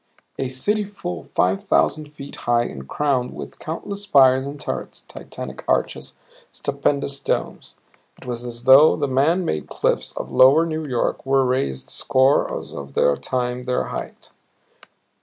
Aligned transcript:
A 0.39 0.47
city 0.47 0.83
full 0.83 1.25
five 1.25 1.61
thousand 1.61 2.11
feet 2.11 2.35
high 2.49 2.63
and 2.63 2.87
crowned 2.89 3.35
with 3.35 3.59
countless 3.59 4.01
spires 4.01 4.47
and 4.47 4.59
turrets, 4.59 5.01
titanic 5.01 5.63
arches, 5.67 6.15
stupendous 6.49 7.19
domes! 7.19 7.75
It 8.17 8.25
was 8.25 8.43
as 8.43 8.63
though 8.63 8.95
the 8.95 9.07
man 9.07 9.45
made 9.45 9.67
cliffs 9.67 10.11
of 10.13 10.31
lower 10.31 10.65
New 10.65 10.87
York 10.87 11.23
were 11.23 11.45
raised 11.45 11.89
scores 11.91 12.73
of 12.73 12.87
times 12.93 12.95
their 12.95 13.03
height, 13.03 13.21
stretched 13.21 13.21
a 13.21 13.21
score 13.21 13.21
of 13.21 13.21
times 13.21 13.65
their 13.67 13.93
length. 14.07 14.29